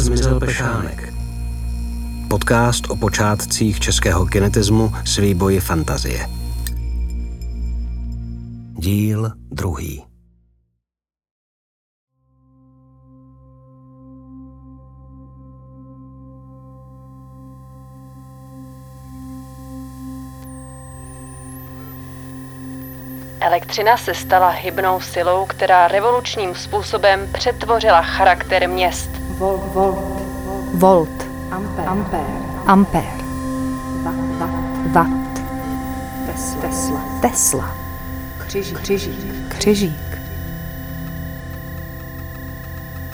zmizel 0.00 0.40
Pešánek. 0.40 1.12
Podcast 2.28 2.90
o 2.90 2.96
počátcích 2.96 3.80
českého 3.80 4.26
kinetismu 4.26 4.92
s 5.04 5.16
výboji 5.16 5.60
fantazie. 5.60 6.26
Díl 8.78 9.32
druhý. 9.50 10.04
Elektřina 23.40 23.96
se 23.96 24.14
stala 24.14 24.50
hybnou 24.50 25.00
silou, 25.00 25.46
která 25.46 25.88
revolučním 25.88 26.54
způsobem 26.54 27.28
přetvořila 27.32 28.02
charakter 28.02 28.68
měst. 28.68 29.25
Volt, 29.38 29.72
volt, 29.74 29.98
Volt, 30.72 31.26
ampér, 31.50 31.88
ampér, 31.88 32.20
ampér, 32.66 33.24
watt, 34.02 34.92
watt, 34.92 35.40
Tesla, 36.26 36.60
Tesla, 36.60 37.00
Tesla, 37.20 37.76
křižík, 38.46 38.80
křižík, 38.80 39.14
křižík. 39.48 40.18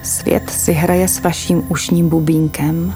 Svět 0.02 0.50
si 0.50 0.72
hraje 0.72 1.08
s 1.08 1.20
vaším 1.20 1.64
ušním 1.68 2.08
bubínkem. 2.08 2.94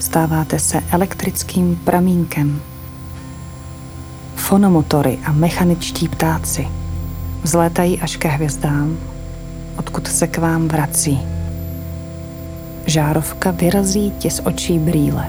Stáváte 0.00 0.58
se 0.58 0.80
elektrickým 0.90 1.76
pramínkem. 1.76 2.62
Fonomotory 4.34 5.18
a 5.24 5.32
mechaničtí 5.32 6.08
ptáci 6.08 6.68
vzlétají 7.42 8.00
až 8.00 8.16
ke 8.16 8.28
hvězdám, 8.28 8.98
odkud 9.76 10.08
se 10.08 10.26
k 10.26 10.38
vám 10.38 10.68
vrací. 10.68 11.41
Žárovka 12.86 13.50
vyrazí 13.50 14.10
ti 14.10 14.30
z 14.30 14.40
očí 14.44 14.78
brýle. 14.78 15.26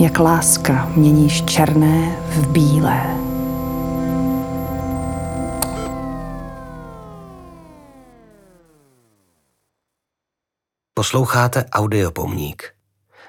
Jak 0.00 0.18
láska 0.18 0.92
měníš 0.96 1.44
černé 1.44 2.16
v 2.28 2.48
bílé. 2.48 3.16
Posloucháte 10.94 11.64
audiopomník. 11.64 12.74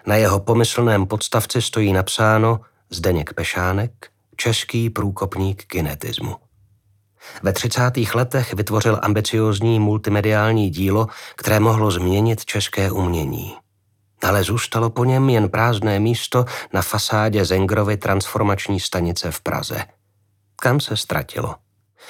Na 0.06 0.16
jeho 0.16 0.40
pomyslném 0.40 1.06
podstavci 1.06 1.62
stojí 1.62 1.94
napsáno 1.94 2.62
Zdeněk 2.90 3.34
Pešánek, 3.34 4.10
český 4.36 4.90
průkopník 4.90 5.66
kinetismu. 5.66 6.36
Ve 7.44 7.54
30. 7.54 7.92
letech 8.14 8.54
vytvořil 8.54 9.00
ambiciózní 9.02 9.80
multimediální 9.80 10.70
dílo, 10.70 11.08
které 11.36 11.60
mohlo 11.60 11.92
změnit 11.92 12.46
české 12.46 12.92
umění. 12.92 13.56
Ale 14.24 14.44
zůstalo 14.44 14.90
po 14.90 15.06
něm 15.06 15.30
jen 15.30 15.50
prázdné 15.50 16.00
místo 16.00 16.46
na 16.74 16.82
fasádě 16.82 17.46
Zengrovy 17.46 17.98
transformační 17.98 18.80
stanice 18.80 19.32
v 19.32 19.42
Praze. 19.42 19.86
Kam 20.56 20.80
se 20.80 20.98
ztratilo? 20.98 21.56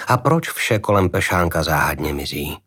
A 0.08 0.18
proč 0.18 0.50
vše 0.50 0.80
kolem 0.80 1.10
Pešánka 1.10 1.64
záhadně 1.64 2.14
mizí? 2.14 2.58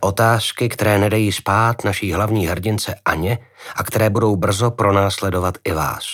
Otázky, 0.00 0.68
které 0.68 0.98
nedají 0.98 1.32
spát 1.32 1.84
naší 1.84 2.12
hlavní 2.12 2.46
hrdince 2.46 2.94
Aně 3.04 3.38
a 3.76 3.84
které 3.84 4.10
budou 4.10 4.36
brzo 4.36 4.70
pronásledovat 4.70 5.58
i 5.64 5.72
vás. 5.72 6.04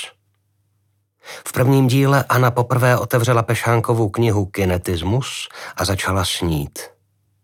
V 1.49 1.53
prvním 1.53 1.87
díle 1.87 2.25
Anna 2.29 2.51
poprvé 2.51 2.99
otevřela 2.99 3.43
Pešánkovou 3.43 4.09
knihu 4.09 4.47
Kinetismus 4.47 5.49
a 5.77 5.85
začala 5.85 6.25
snít. 6.25 6.79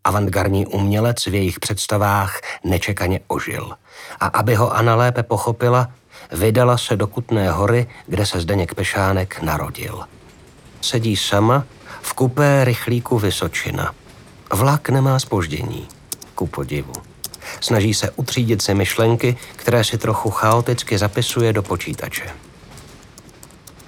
Avantgardní 0.05 0.67
umělec 0.67 1.27
v 1.27 1.35
jejich 1.35 1.61
představách 1.61 2.41
nečekaně 2.65 3.21
ožil. 3.27 3.71
A 4.21 4.27
aby 4.27 4.55
ho 4.55 4.77
Anna 4.77 4.95
lépe 4.95 5.23
pochopila, 5.23 5.89
vydala 6.33 6.79
se 6.79 6.97
do 6.97 7.07
Kutné 7.07 7.51
hory, 7.51 7.87
kde 8.07 8.27
se 8.27 8.41
Zdeněk 8.41 8.75
Pešánek 8.75 9.43
narodil. 9.43 10.05
Sedí 10.81 11.17
sama 11.17 11.65
v 12.03 12.13
kupé 12.13 12.65
rychlíku 12.65 13.19
Vysočina. 13.19 13.95
Vlak 14.53 14.89
nemá 14.89 15.19
spoždění 15.19 15.89
ku 16.35 16.47
podivu. 16.47 16.93
Snaží 17.61 17.95
se 17.95 18.11
utřídit 18.11 18.63
si 18.63 18.75
myšlenky, 18.75 19.37
které 19.57 19.85
si 19.85 19.99
trochu 19.99 20.31
chaoticky 20.31 20.99
zapisuje 20.99 21.53
do 21.53 21.63
počítače. 21.63 22.46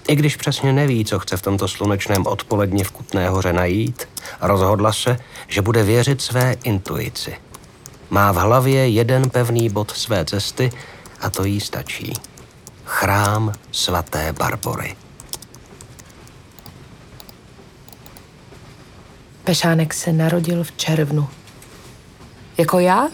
I 0.09 0.17
když 0.17 0.37
přesně 0.37 0.73
neví, 0.73 1.05
co 1.05 1.19
chce 1.19 1.37
v 1.37 1.43
tomto 1.43 1.69
slunečném 1.69 2.27
odpoledni 2.27 2.85
v 2.85 2.91
Kutné 2.91 3.29
hoře 3.29 3.53
najít, 3.53 4.09
rozhodla 4.41 4.93
se, 4.93 5.19
že 5.49 5.63
bude 5.63 5.83
věřit 5.83 6.21
své 6.21 6.53
intuici. 6.53 7.37
Má 8.11 8.33
v 8.33 8.37
hlavě 8.37 8.89
jeden 8.89 9.31
pevný 9.31 9.69
bod 9.69 9.91
své 9.91 10.25
cesty 10.25 10.71
a 11.21 11.31
to 11.31 11.45
jí 11.45 11.61
stačí. 11.61 12.13
Chrám 12.85 13.53
svaté 13.73 14.33
Barbory. 14.33 14.97
Pešánek 19.45 19.95
se 19.95 20.13
narodil 20.13 20.65
v 20.65 20.73
červnu. 20.73 21.29
Jako 22.59 22.79
já? 22.79 23.09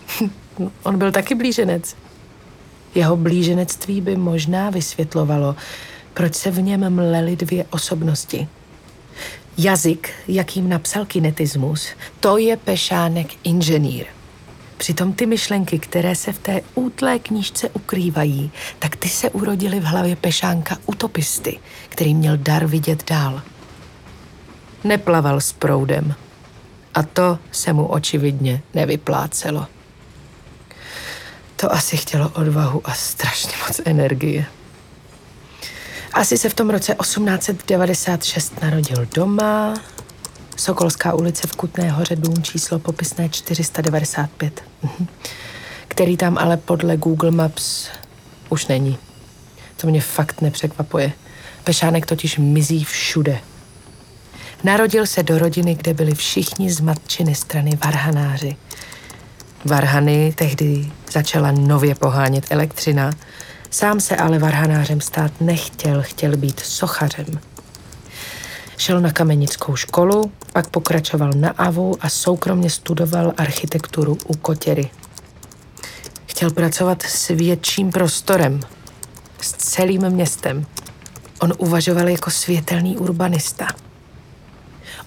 On 0.82 0.98
byl 0.98 1.12
taky 1.12 1.34
blíženec. 1.34 1.96
Jeho 2.94 3.16
blíženectví 3.16 4.00
by 4.00 4.16
možná 4.16 4.70
vysvětlovalo, 4.70 5.56
proč 6.20 6.34
se 6.34 6.50
v 6.50 6.62
něm 6.62 6.94
mlely 6.94 7.36
dvě 7.36 7.64
osobnosti. 7.70 8.48
Jazyk, 9.58 10.10
jakým 10.28 10.68
napsal 10.68 11.04
kinetismus, 11.04 11.88
to 12.20 12.38
je 12.38 12.56
Pešánek 12.56 13.26
inženýr. 13.44 14.06
Přitom 14.76 15.12
ty 15.12 15.26
myšlenky, 15.26 15.78
které 15.78 16.14
se 16.14 16.32
v 16.32 16.38
té 16.38 16.60
útlé 16.74 17.18
knížce 17.18 17.70
ukrývají, 17.70 18.50
tak 18.78 18.96
ty 18.96 19.08
se 19.08 19.30
urodily 19.30 19.80
v 19.80 19.84
hlavě 19.84 20.16
Pešánka 20.16 20.76
utopisty, 20.86 21.58
který 21.88 22.14
měl 22.14 22.36
dar 22.36 22.66
vidět 22.66 23.10
dál. 23.10 23.42
Neplaval 24.84 25.40
s 25.40 25.52
proudem, 25.52 26.14
a 26.94 27.02
to 27.02 27.38
se 27.50 27.72
mu 27.72 27.86
očividně 27.86 28.62
nevyplácelo. 28.74 29.66
To 31.56 31.72
asi 31.72 31.96
chtělo 31.96 32.28
odvahu 32.28 32.80
a 32.84 32.94
strašně 32.94 33.52
moc 33.66 33.80
energie. 33.84 34.46
Asi 36.12 36.38
se 36.38 36.48
v 36.48 36.54
tom 36.54 36.70
roce 36.70 36.94
1896 37.00 38.62
narodil 38.62 39.06
doma, 39.14 39.74
Sokolská 40.56 41.14
ulice 41.14 41.46
v 41.46 41.56
Kutné 41.56 41.90
hoře, 41.90 42.16
dům 42.16 42.42
číslo 42.42 42.78
popisné 42.78 43.28
495, 43.28 44.62
Mhm. 44.82 45.06
který 45.88 46.16
tam 46.16 46.38
ale 46.38 46.56
podle 46.56 46.96
Google 46.96 47.30
Maps 47.30 47.88
už 48.48 48.66
není. 48.66 48.98
To 49.76 49.86
mě 49.86 50.00
fakt 50.00 50.40
nepřekvapuje. 50.40 51.12
Pešánek 51.64 52.06
totiž 52.06 52.38
mizí 52.38 52.84
všude. 52.84 53.38
Narodil 54.64 55.06
se 55.06 55.22
do 55.22 55.38
rodiny, 55.38 55.74
kde 55.74 55.94
byli 55.94 56.14
všichni 56.14 56.72
z 56.72 56.80
matčiny 56.80 57.34
strany 57.34 57.78
varhanáři. 57.84 58.56
Varhany 59.64 60.32
tehdy 60.36 60.92
začala 61.12 61.52
nově 61.52 61.94
pohánět 61.94 62.46
elektřina. 62.50 63.10
Sám 63.70 64.00
se 64.00 64.16
ale 64.16 64.38
varhanářem 64.38 65.00
stát 65.00 65.32
nechtěl, 65.40 66.02
chtěl 66.02 66.36
být 66.36 66.60
sochařem. 66.60 67.26
Šel 68.76 69.00
na 69.00 69.12
kamenickou 69.12 69.76
školu, 69.76 70.32
pak 70.52 70.70
pokračoval 70.70 71.30
na 71.36 71.50
AVU 71.50 71.96
a 72.00 72.08
soukromně 72.08 72.70
studoval 72.70 73.32
architekturu 73.36 74.18
u 74.26 74.36
Kotěry. 74.36 74.90
Chtěl 76.26 76.50
pracovat 76.50 77.02
s 77.02 77.28
větším 77.28 77.90
prostorem, 77.90 78.60
s 79.40 79.52
celým 79.52 80.10
městem. 80.10 80.66
On 81.40 81.52
uvažoval 81.58 82.08
jako 82.08 82.30
světelný 82.30 82.96
urbanista. 82.96 83.66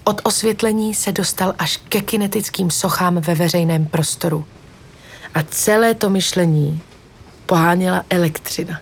Od 0.04 0.20
osvětlení 0.24 0.94
se 0.94 1.12
dostal 1.12 1.54
až 1.58 1.76
ke 1.76 2.00
kinetickým 2.00 2.70
sochám 2.70 3.14
ve 3.14 3.34
veřejném 3.34 3.86
prostoru. 3.86 4.44
A 5.34 5.42
celé 5.42 5.94
to 5.94 6.10
myšlení 6.10 6.82
poháněla 7.46 8.04
elektřina, 8.10 8.80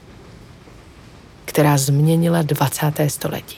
která 1.44 1.78
změnila 1.78 2.42
20. 2.42 2.92
století. 3.08 3.56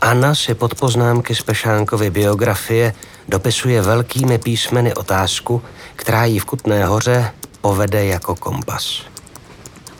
Anna 0.00 0.34
si 0.34 0.54
pod 0.54 0.74
poznámky 0.74 1.34
z 1.34 1.42
Pešánkovy 1.42 2.10
biografie 2.10 2.94
dopisuje 3.28 3.82
velkými 3.82 4.38
písmeny 4.38 4.94
otázku, 4.94 5.62
která 5.96 6.24
jí 6.24 6.38
v 6.38 6.44
Kutné 6.44 6.86
hoře 6.86 7.32
povede 7.60 8.04
jako 8.04 8.36
kompas. 8.36 9.02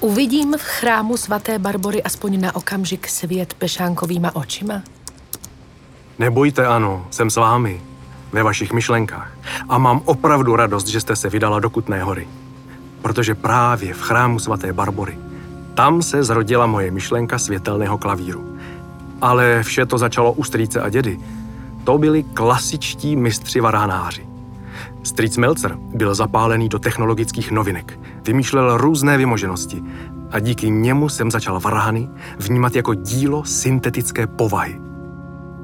Uvidím 0.01 0.59
v 0.59 0.63
chrámu 0.63 1.17
svaté 1.17 1.59
Barbory 1.59 2.03
aspoň 2.03 2.41
na 2.41 2.57
okamžik 2.57 3.09
svět 3.09 3.55
pešánkovýma 3.55 4.37
očima? 4.37 4.83
Nebojte, 6.19 6.67
ano, 6.67 7.07
jsem 7.11 7.31
s 7.31 7.37
vámi, 7.37 7.81
ve 8.33 8.43
vašich 8.43 8.73
myšlenkách. 8.73 9.33
A 9.69 9.79
mám 9.79 10.01
opravdu 10.05 10.57
radost, 10.57 10.87
že 10.87 11.01
jste 11.01 11.17
se 11.17 11.29
vydala 11.29 11.61
do 11.61 11.71
Kutné 11.71 12.03
hory. 12.03 12.29
Protože 13.03 13.35
právě 13.35 13.95
v 13.95 14.01
chrámu 14.01 14.39
svaté 14.39 14.73
Barbory, 14.73 15.19
tam 15.75 16.03
se 16.03 16.25
zrodila 16.25 16.67
moje 16.67 16.91
myšlenka 16.91 17.39
světelného 17.39 17.99
klavíru. 17.99 18.59
Ale 19.21 19.63
vše 19.63 19.87
to 19.87 19.99
začalo 19.99 20.33
u 20.33 20.45
strýce 20.45 20.81
a 20.81 20.89
dědy. 20.89 21.21
To 21.85 21.99
byli 21.99 22.23
klasičtí 22.23 23.17
mistři 23.17 23.61
varhanáři. 23.61 24.27
Strýc 25.03 25.37
Melzer 25.37 25.77
byl 25.95 26.15
zapálený 26.15 26.69
do 26.69 26.79
technologických 26.79 27.51
novinek, 27.51 27.99
vymýšlel 28.27 28.77
různé 28.77 29.19
vymoženosti 29.19 29.83
a 30.31 30.39
díky 30.39 30.71
němu 30.71 31.09
jsem 31.09 31.31
začal 31.31 31.61
varhany 31.61 32.09
vnímat 32.39 32.77
jako 32.77 32.95
dílo 32.95 33.45
syntetické 33.45 34.27
povahy. 34.27 34.92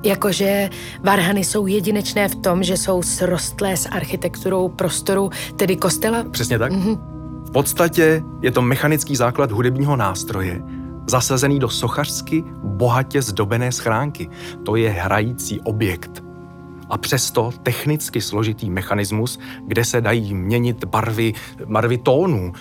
Jakože 0.04 0.70
varhany 1.02 1.44
jsou 1.44 1.66
jedinečné 1.66 2.28
v 2.28 2.34
tom, 2.34 2.62
že 2.62 2.76
jsou 2.76 3.02
srostlé 3.02 3.76
s 3.76 3.88
architekturou 3.88 4.68
prostoru, 4.68 5.30
tedy 5.56 5.76
kostela? 5.76 6.24
Přesně 6.30 6.58
tak? 6.58 6.72
Mm-hmm. 6.72 6.98
V 7.48 7.50
podstatě 7.50 8.22
je 8.42 8.50
to 8.50 8.62
mechanický 8.62 9.16
základ 9.16 9.52
hudebního 9.52 9.96
nástroje, 9.96 10.62
zasazený 11.06 11.58
do 11.58 11.68
sochařsky 11.68 12.44
bohatě 12.62 13.22
zdobené 13.22 13.72
schránky. 13.72 14.28
To 14.64 14.76
je 14.76 14.90
hrající 14.90 15.60
objekt. 15.60 16.24
A 16.90 16.98
přesto 16.98 17.50
technicky 17.62 18.20
složitý 18.20 18.70
mechanismus, 18.70 19.38
kde 19.66 19.84
se 19.84 20.00
dají 20.00 20.34
měnit 20.34 20.84
barvy, 20.84 21.32
barvy 21.66 21.98
tónů, 21.98 22.52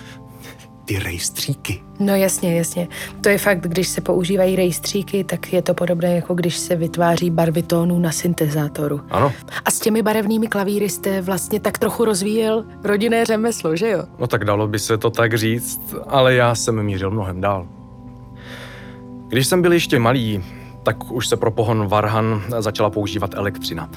ty 0.88 0.98
rejstříky. 0.98 1.82
No 2.00 2.14
jasně, 2.14 2.56
jasně. 2.56 2.88
To 3.20 3.28
je 3.28 3.38
fakt, 3.38 3.60
když 3.60 3.88
se 3.88 4.00
používají 4.00 4.56
rejstříky, 4.56 5.24
tak 5.24 5.52
je 5.52 5.62
to 5.62 5.74
podobné, 5.74 6.14
jako 6.14 6.34
když 6.34 6.56
se 6.56 6.76
vytváří 6.76 7.30
barvy 7.30 7.62
tónů 7.62 7.98
na 7.98 8.12
syntezátoru. 8.12 9.00
Ano. 9.10 9.32
A 9.64 9.70
s 9.70 9.80
těmi 9.80 10.02
barevnými 10.02 10.46
klavíry 10.46 10.88
jste 10.88 11.20
vlastně 11.20 11.60
tak 11.60 11.78
trochu 11.78 12.04
rozvíjel 12.04 12.64
rodinné 12.84 13.24
řemeslo, 13.24 13.76
že 13.76 13.90
jo? 13.90 14.04
No 14.18 14.26
tak 14.26 14.44
dalo 14.44 14.68
by 14.68 14.78
se 14.78 14.98
to 14.98 15.10
tak 15.10 15.34
říct, 15.34 15.94
ale 16.06 16.34
já 16.34 16.54
jsem 16.54 16.82
mířil 16.82 17.10
mnohem 17.10 17.40
dál. 17.40 17.68
Když 19.28 19.46
jsem 19.46 19.62
byl 19.62 19.72
ještě 19.72 19.98
malý, 19.98 20.44
tak 20.82 21.12
už 21.12 21.28
se 21.28 21.36
pro 21.36 21.50
pohon 21.50 21.88
varhan 21.88 22.42
začala 22.58 22.90
používat 22.90 23.34
elektřina. 23.34 23.90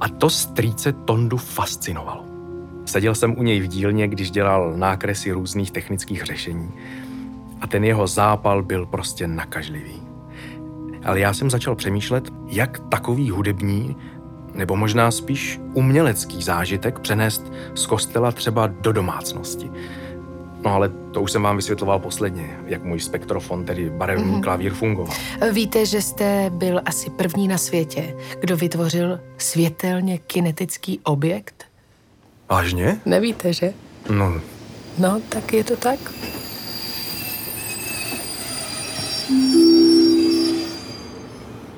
A 0.00 0.08
to 0.08 0.30
strýce 0.30 0.92
Tondu 0.92 1.36
fascinovalo. 1.36 2.27
Seděl 2.88 3.14
jsem 3.14 3.38
u 3.38 3.42
něj 3.42 3.60
v 3.60 3.66
dílně, 3.66 4.08
když 4.08 4.30
dělal 4.30 4.72
nákresy 4.76 5.32
různých 5.32 5.70
technických 5.70 6.22
řešení. 6.22 6.70
A 7.60 7.66
ten 7.66 7.84
jeho 7.84 8.06
zápal 8.06 8.62
byl 8.62 8.86
prostě 8.86 9.26
nakažlivý. 9.26 10.02
Ale 11.04 11.20
já 11.20 11.34
jsem 11.34 11.50
začal 11.50 11.74
přemýšlet, 11.74 12.30
jak 12.46 12.78
takový 12.78 13.30
hudební, 13.30 13.96
nebo 14.54 14.76
možná 14.76 15.10
spíš 15.10 15.60
umělecký 15.74 16.42
zážitek 16.42 16.98
přenést 16.98 17.52
z 17.74 17.86
kostela 17.86 18.32
třeba 18.32 18.66
do 18.66 18.92
domácnosti. 18.92 19.70
No 20.64 20.74
ale 20.74 20.88
to 20.88 21.22
už 21.22 21.32
jsem 21.32 21.42
vám 21.42 21.56
vysvětloval 21.56 21.98
posledně, 21.98 22.58
jak 22.66 22.84
můj 22.84 23.00
spektrofon, 23.00 23.64
tedy 23.64 23.90
barevný 23.90 24.32
mm-hmm. 24.32 24.42
klavír, 24.42 24.72
fungoval. 24.74 25.16
Víte, 25.52 25.86
že 25.86 26.02
jste 26.02 26.50
byl 26.50 26.80
asi 26.84 27.10
první 27.10 27.48
na 27.48 27.58
světě, 27.58 28.16
kdo 28.40 28.56
vytvořil 28.56 29.20
světelně 29.38 30.18
kinetický 30.18 31.00
objekt? 31.02 31.67
Vážně? 32.50 33.00
Nevíte, 33.06 33.52
že? 33.52 33.72
No, 34.10 34.40
No, 34.98 35.20
tak 35.28 35.52
je 35.52 35.64
to 35.64 35.76
tak. 35.76 35.98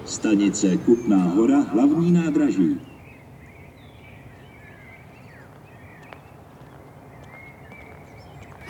Stanice 0.04 0.76
Kutná 0.76 1.16
hora, 1.16 1.60
hlavní 1.60 2.12
nádraží. 2.12 2.80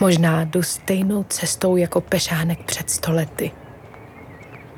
Možná 0.01 0.45
jdu 0.45 0.63
stejnou 0.63 1.23
cestou 1.25 1.77
jako 1.77 2.01
pešánek 2.01 2.65
před 2.65 2.91
stolety. 2.91 3.51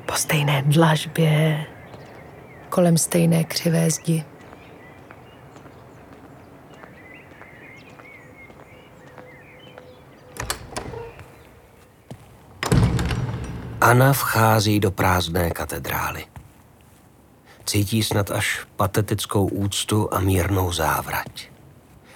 Po 0.05 0.13
stejné 0.13 0.63
dlažbě, 0.65 1.65
kolem 2.69 2.97
stejné 2.97 3.43
křivé 3.43 3.91
zdi. 3.91 4.23
Anna 13.83 14.13
vchází 14.13 14.79
do 14.79 14.91
prázdné 14.91 15.49
katedrály. 15.49 16.25
Cítí 17.65 18.03
snad 18.03 18.31
až 18.31 18.67
patetickou 18.75 19.47
úctu 19.47 20.09
a 20.11 20.19
mírnou 20.19 20.71
závrať. 20.71 21.49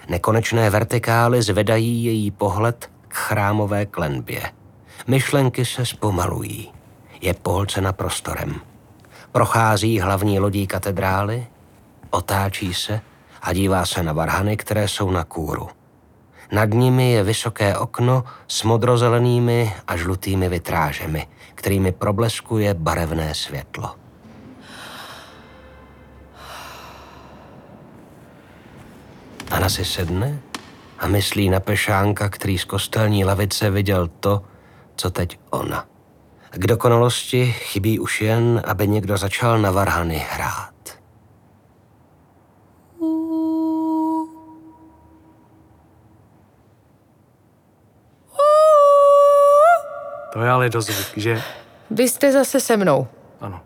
Nekonečné 0.08 0.70
vertikály 0.70 1.42
zvedají 1.42 2.04
její 2.04 2.30
pohled 2.30 2.90
k 3.08 3.14
chrámové 3.14 3.86
klenbě. 3.86 4.42
Myšlenky 5.06 5.64
se 5.64 5.86
zpomalují. 5.86 6.72
Je 7.20 7.34
pohlcena 7.34 7.92
prostorem. 7.92 8.60
Prochází 9.32 10.00
hlavní 10.00 10.38
lodí 10.38 10.66
katedrály, 10.66 11.46
otáčí 12.10 12.74
se 12.74 13.00
a 13.42 13.52
dívá 13.52 13.86
se 13.86 14.02
na 14.02 14.12
varhany, 14.12 14.56
které 14.56 14.88
jsou 14.88 15.10
na 15.10 15.24
kůru. 15.24 15.68
Nad 16.52 16.70
nimi 16.70 17.12
je 17.12 17.22
vysoké 17.22 17.76
okno 17.76 18.24
s 18.48 18.62
modrozelenými 18.62 19.72
a 19.86 19.96
žlutými 19.96 20.48
vitrážemi, 20.48 21.26
kterými 21.54 21.92
probleskuje 21.92 22.74
barevné 22.74 23.34
světlo. 23.34 23.94
Ana 29.50 29.68
si 29.68 29.84
sedne 29.84 30.40
a 30.98 31.08
myslí 31.08 31.50
na 31.50 31.60
pešánka, 31.60 32.28
který 32.28 32.58
z 32.58 32.64
kostelní 32.64 33.24
lavice 33.24 33.70
viděl 33.70 34.08
to, 34.20 34.42
co 34.96 35.10
teď 35.10 35.38
ona. 35.50 35.86
K 36.50 36.66
dokonalosti 36.66 37.52
chybí 37.52 37.98
už 37.98 38.20
jen, 38.20 38.62
aby 38.64 38.88
někdo 38.88 39.16
začal 39.16 39.58
na 39.58 39.70
varhany 39.70 40.26
hrát. 40.30 40.77
To 50.38 50.44
je 50.44 50.50
ale 50.50 50.70
dozvuk, 50.70 51.06
že? 51.16 51.42
Vy 51.90 52.08
jste 52.08 52.32
zase 52.32 52.60
se 52.60 52.76
mnou. 52.76 53.06
Ano. 53.40 53.60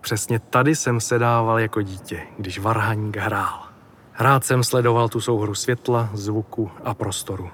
Přesně 0.00 0.38
tady 0.38 0.76
jsem 0.76 1.00
sedával 1.00 1.58
jako 1.58 1.82
dítě, 1.82 2.22
když 2.38 2.58
varhaník 2.58 3.16
hrál. 3.16 3.62
Rád 4.18 4.44
jsem 4.44 4.64
sledoval 4.64 5.08
tu 5.08 5.20
souhru 5.20 5.54
světla, 5.54 6.10
zvuku 6.14 6.70
a 6.84 6.94
prostoru. 6.94 7.50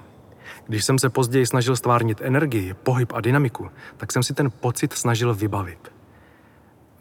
Když 0.67 0.85
jsem 0.85 0.99
se 0.99 1.09
později 1.09 1.45
snažil 1.45 1.75
stvárnit 1.75 2.21
energii, 2.21 2.73
pohyb 2.73 3.13
a 3.13 3.21
dynamiku, 3.21 3.69
tak 3.97 4.11
jsem 4.11 4.23
si 4.23 4.33
ten 4.33 4.51
pocit 4.51 4.93
snažil 4.93 5.33
vybavit. 5.33 5.91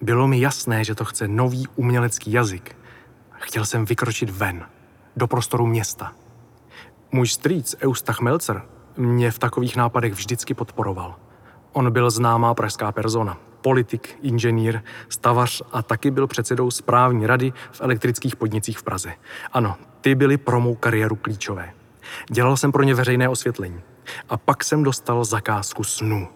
Bylo 0.01 0.29
mi 0.29 0.41
jasné, 0.41 0.85
že 0.85 0.95
to 0.95 1.05
chce 1.05 1.29
nový 1.29 1.67
umělecký 1.77 2.33
jazyk. 2.33 2.77
Chtěl 3.33 3.65
jsem 3.65 3.85
vykročit 3.85 4.31
ven, 4.31 4.67
do 5.17 5.27
prostoru 5.27 5.67
města. 5.67 6.13
Můj 7.13 7.29
strýc 7.29 7.77
Eustach 7.81 8.21
Melzer 8.21 8.63
mě 8.97 9.31
v 9.31 9.39
takových 9.39 9.77
nápadech 9.77 10.13
vždycky 10.13 10.55
podporoval. 10.55 11.26
On 11.77 11.91
byl 11.91 12.11
známá 12.11 12.55
pražská 12.55 12.93
persona, 12.93 13.39
politik, 13.61 14.19
inženýr, 14.23 14.81
stavař 15.09 15.63
a 15.73 15.83
taky 15.83 16.11
byl 16.11 16.27
předsedou 16.27 16.71
správní 16.71 17.27
rady 17.27 17.53
v 17.73 17.81
elektrických 17.81 18.37
podnicích 18.37 18.79
v 18.79 18.83
Praze. 18.83 19.13
Ano, 19.53 19.77
ty 20.01 20.15
byly 20.15 20.37
pro 20.37 20.61
mou 20.61 20.75
kariéru 20.75 21.17
klíčové. 21.17 21.73
Dělal 22.31 22.57
jsem 22.57 22.73
pro 22.73 22.83
ně 22.83 22.95
veřejné 22.95 23.29
osvětlení. 23.29 23.81
A 24.29 24.37
pak 24.37 24.65
jsem 24.65 24.83
dostal 24.83 25.25
zakázku 25.25 25.85
snů. 25.85 26.29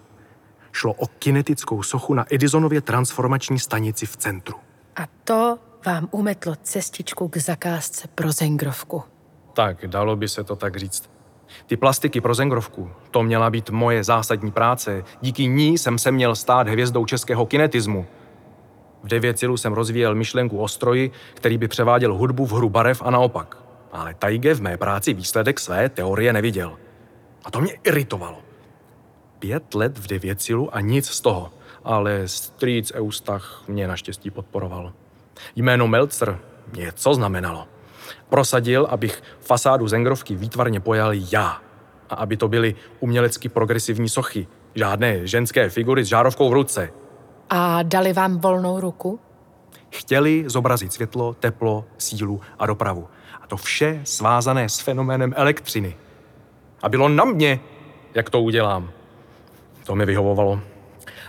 Šlo 0.72 0.92
o 0.92 1.06
kinetickou 1.06 1.82
sochu 1.82 2.14
na 2.14 2.34
Edisonově 2.34 2.80
transformační 2.80 3.58
stanici 3.58 4.06
v 4.06 4.16
centru. 4.16 4.56
A 4.96 5.06
to 5.24 5.58
vám 5.86 6.08
umetlo 6.10 6.54
cestičku 6.62 7.28
k 7.28 7.36
zakázce 7.36 8.08
pro 8.14 8.32
Zengrovku. 8.32 9.02
Tak, 9.52 9.86
dalo 9.86 10.16
by 10.16 10.28
se 10.28 10.44
to 10.44 10.56
tak 10.56 10.76
říct. 10.76 11.19
Ty 11.66 11.76
plastiky 11.76 12.20
pro 12.20 12.34
Zengrovku, 12.34 12.90
to 13.10 13.22
měla 13.22 13.50
být 13.50 13.70
moje 13.70 14.04
zásadní 14.04 14.50
práce. 14.50 15.04
Díky 15.20 15.46
ní 15.46 15.78
jsem 15.78 15.98
se 15.98 16.12
měl 16.12 16.36
stát 16.36 16.68
hvězdou 16.68 17.04
českého 17.04 17.46
kinetismu. 17.46 18.06
V 19.02 19.08
devět 19.08 19.38
cílů 19.38 19.56
jsem 19.56 19.72
rozvíjel 19.72 20.14
myšlenku 20.14 20.58
o 20.58 20.68
stroji, 20.68 21.10
který 21.34 21.58
by 21.58 21.68
převáděl 21.68 22.14
hudbu 22.14 22.46
v 22.46 22.52
hru 22.52 22.68
barev 22.68 23.02
a 23.04 23.10
naopak. 23.10 23.58
Ale 23.92 24.14
Taige 24.14 24.54
v 24.54 24.60
mé 24.60 24.76
práci 24.76 25.14
výsledek 25.14 25.60
své 25.60 25.88
teorie 25.88 26.32
neviděl. 26.32 26.78
A 27.44 27.50
to 27.50 27.60
mě 27.60 27.72
iritovalo. 27.84 28.38
Pět 29.38 29.74
let 29.74 29.98
v 29.98 30.06
devět 30.06 30.40
cílu 30.40 30.74
a 30.76 30.80
nic 30.80 31.08
z 31.08 31.20
toho. 31.20 31.50
Ale 31.84 32.28
strýc 32.28 32.92
Eustach 32.94 33.64
mě 33.68 33.88
naštěstí 33.88 34.30
podporoval. 34.30 34.92
Jméno 35.56 35.88
Meltzer 35.88 36.38
něco 36.76 37.14
znamenalo. 37.14 37.68
Prosadil, 38.28 38.86
abych 38.90 39.22
fasádu 39.40 39.88
Zengrovky 39.88 40.34
výtvarně 40.34 40.80
pojal 40.80 41.12
já. 41.12 41.62
A 42.10 42.14
aby 42.14 42.36
to 42.36 42.48
byly 42.48 42.74
umělecky 43.00 43.48
progresivní 43.48 44.08
sochy. 44.08 44.46
Žádné 44.74 45.26
ženské 45.26 45.68
figury 45.68 46.04
s 46.04 46.08
žárovkou 46.08 46.50
v 46.50 46.52
ruce. 46.52 46.90
A 47.50 47.82
dali 47.82 48.12
vám 48.12 48.38
volnou 48.38 48.80
ruku? 48.80 49.20
Chtěli 49.90 50.44
zobrazit 50.46 50.92
světlo, 50.92 51.34
teplo, 51.34 51.84
sílu 51.98 52.40
a 52.58 52.66
dopravu. 52.66 53.08
A 53.42 53.46
to 53.46 53.56
vše 53.56 54.00
svázané 54.04 54.68
s 54.68 54.80
fenoménem 54.80 55.34
elektřiny. 55.36 55.96
A 56.82 56.88
bylo 56.88 57.08
na 57.08 57.24
mě, 57.24 57.60
jak 58.14 58.30
to 58.30 58.40
udělám. 58.40 58.90
To 59.84 59.94
mi 59.94 60.06
vyhovovalo. 60.06 60.60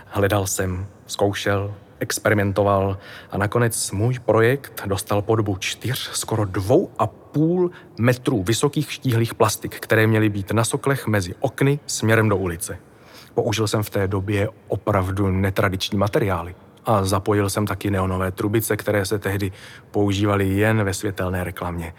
Hledal 0.06 0.46
jsem, 0.46 0.86
zkoušel, 1.06 1.74
experimentoval 2.02 2.98
a 3.30 3.38
nakonec 3.38 3.90
můj 3.90 4.18
projekt 4.18 4.82
dostal 4.86 5.22
podobu 5.22 5.56
čtyř, 5.56 6.10
skoro 6.12 6.44
dvou 6.44 6.90
a 6.98 7.06
půl 7.06 7.70
metrů 7.98 8.42
vysokých 8.42 8.92
štíhlých 8.92 9.34
plastik, 9.34 9.80
které 9.80 10.06
měly 10.06 10.28
být 10.28 10.52
na 10.52 10.64
soklech 10.64 11.06
mezi 11.06 11.34
okny 11.40 11.78
směrem 11.86 12.28
do 12.28 12.36
ulice. 12.36 12.78
Použil 13.34 13.68
jsem 13.68 13.82
v 13.82 13.90
té 13.90 14.08
době 14.08 14.48
opravdu 14.68 15.30
netradiční 15.30 15.98
materiály. 15.98 16.54
A 16.84 17.04
zapojil 17.04 17.50
jsem 17.50 17.66
taky 17.66 17.90
neonové 17.90 18.32
trubice, 18.32 18.76
které 18.76 19.06
se 19.06 19.18
tehdy 19.18 19.52
používaly 19.90 20.48
jen 20.48 20.84
ve 20.84 20.94
světelné 20.94 21.44
reklamě. 21.44 21.94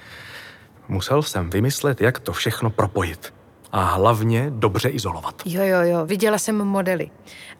Musel 0.87 1.21
jsem 1.21 1.49
vymyslet, 1.49 2.01
jak 2.01 2.19
to 2.19 2.33
všechno 2.33 2.69
propojit. 2.69 3.33
A 3.75 3.81
hlavně 3.83 4.45
dobře 4.49 4.89
izolovat. 4.89 5.41
Jo, 5.45 5.63
jo, 5.63 5.81
jo, 5.81 6.05
viděla 6.05 6.37
jsem 6.37 6.55
modely. 6.55 7.09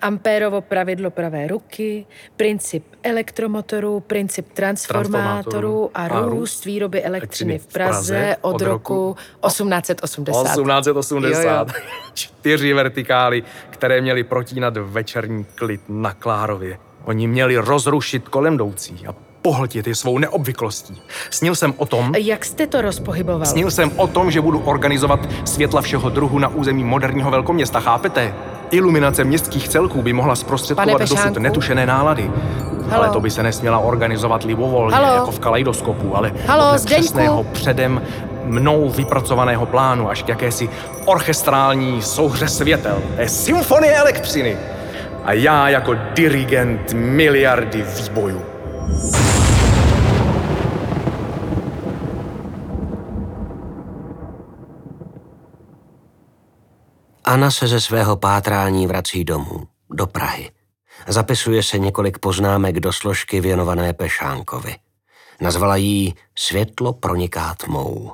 Ampérovo 0.01 0.62
pravidlo 0.62 1.12
pravé 1.12 1.48
ruky, 1.48 2.05
princip 2.38 2.86
elektromotoru, 3.03 4.00
princip 4.00 4.53
transformátoru 4.53 5.91
a 5.93 6.03
a 6.05 6.20
růst 6.20 6.65
výroby 6.65 7.03
elektřiny 7.03 7.60
v 7.60 7.67
Praze 7.67 8.38
od 8.41 8.62
roku 8.62 9.15
1880. 9.46 10.43
1880. 10.43 11.67
Jo, 11.67 11.74
jo. 11.77 11.84
Čtyři 12.13 12.74
vertikály, 12.74 13.43
které 13.70 14.01
měly 14.01 14.24
protínat 14.24 14.77
večerní 14.77 15.46
klid 15.55 15.82
na 15.89 16.13
Klárově. 16.13 16.79
Oni 17.05 17.27
měli 17.27 17.58
rozrušit 17.58 18.29
kolem 18.29 18.53
jdoucí 18.53 19.08
a 19.08 19.32
pohltit 19.43 19.88
je 19.88 19.95
svou 19.95 20.17
neobvyklostí. 20.17 21.01
Snil 21.29 21.55
jsem 21.55 21.73
o 21.77 21.85
tom, 21.85 22.13
Jak 22.17 22.45
jste 22.45 22.67
to 22.67 22.81
rozpohyboval? 22.81 23.45
snil 23.45 23.71
jsem 23.71 23.91
o 23.95 24.07
tom, 24.07 24.31
že 24.31 24.41
budu 24.41 24.59
organizovat 24.59 25.19
světla 25.45 25.81
všeho 25.81 26.09
druhu 26.09 26.39
na 26.39 26.47
území 26.47 26.83
moderního 26.83 27.31
velkoměsta, 27.31 27.79
chápete? 27.79 28.33
Iluminace 28.71 29.23
městských 29.23 29.67
celků 29.69 30.01
by 30.01 30.13
mohla 30.13 30.35
zprostředkovat 30.35 31.01
dosud 31.01 31.38
netušené 31.38 31.85
nálady. 31.85 32.31
Ale 32.91 33.09
to 33.09 33.19
by 33.19 33.31
se 33.31 33.43
nesměla 33.43 33.79
organizovat 33.79 34.43
libovolně, 34.43 34.95
Halo? 34.95 35.15
jako 35.15 35.31
v 35.31 35.39
kaleidoskopu, 35.39 36.17
ale 36.17 36.31
Halo, 36.47 36.63
podle 36.63 36.79
Zdeňku? 36.79 37.03
přesného 37.03 37.43
předem 37.43 38.01
mnou 38.45 38.89
vypracovaného 38.89 39.65
plánu 39.65 40.09
až 40.09 40.23
k 40.23 40.29
jakési 40.29 40.69
orchestrální 41.05 42.01
souhře 42.01 42.47
světel. 42.47 42.97
Symfonie 43.27 43.93
elektřiny. 43.95 44.57
A 45.25 45.33
já 45.33 45.69
jako 45.69 45.95
dirigent 46.13 46.93
miliardy 46.93 47.85
výbojů. 48.03 48.41
Anna 57.25 57.51
se 57.51 57.67
ze 57.67 57.81
svého 57.81 58.17
pátrání 58.17 58.87
vrací 58.87 59.23
domů, 59.23 59.67
do 59.89 60.07
Prahy. 60.07 60.51
Zapisuje 61.07 61.63
se 61.63 61.77
několik 61.77 62.19
poznámek 62.19 62.79
do 62.79 62.93
složky 62.93 63.41
věnované 63.41 63.93
Pešánkovi. 63.93 64.75
Nazvala 65.41 65.75
jí 65.75 66.15
Světlo 66.35 66.93
proniká 66.93 67.55
tmou. 67.55 68.11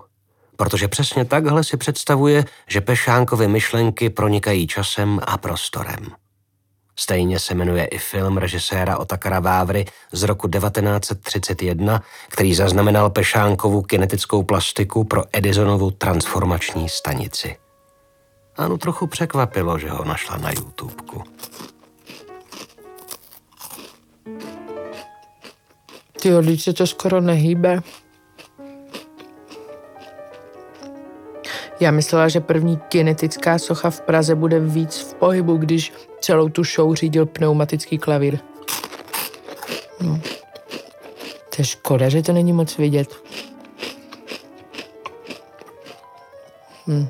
Protože 0.55 0.87
přesně 0.87 1.25
takhle 1.25 1.63
si 1.63 1.77
představuje, 1.77 2.45
že 2.67 2.81
Pešánkovy 2.81 3.47
myšlenky 3.47 4.09
pronikají 4.09 4.67
časem 4.67 5.19
a 5.27 5.37
prostorem. 5.37 6.05
Stejně 6.99 7.39
se 7.39 7.55
jmenuje 7.55 7.85
i 7.85 7.97
film 7.97 8.37
režiséra 8.37 8.97
Otakara 8.97 9.39
Vávry 9.39 9.85
z 10.11 10.23
roku 10.23 10.47
1931, 10.47 12.01
který 12.29 12.55
zaznamenal 12.55 13.09
Pešánkovu 13.09 13.81
kinetickou 13.81 14.43
plastiku 14.43 15.03
pro 15.03 15.23
Edisonovu 15.33 15.91
transformační 15.91 16.89
stanici. 16.89 17.57
Anu 18.57 18.77
trochu 18.77 19.07
překvapilo, 19.07 19.79
že 19.79 19.89
ho 19.89 20.05
našla 20.05 20.37
na 20.37 20.51
YouTubeku. 20.51 21.23
Ty 26.21 26.29
když 26.41 26.63
se 26.63 26.73
to 26.73 26.87
skoro 26.87 27.21
nehýbe. 27.21 27.81
Já 31.79 31.91
myslela, 31.91 32.27
že 32.27 32.39
první 32.39 32.77
kinetická 32.77 33.59
socha 33.59 33.89
v 33.89 34.01
Praze 34.01 34.35
bude 34.35 34.59
víc 34.59 34.99
v 34.99 35.13
pohybu, 35.13 35.57
když 35.57 35.93
celou 36.29 36.49
tu 36.49 36.63
show 36.63 36.95
řídil 36.95 37.25
pneumatický 37.25 37.97
klavír. 37.97 38.39
No. 40.01 40.19
To 41.25 41.55
je 41.57 41.65
škoda, 41.65 42.09
že 42.09 42.21
to 42.21 42.33
není 42.33 42.53
moc 42.53 42.77
vidět. 42.77 43.15
Hm. 46.87 47.07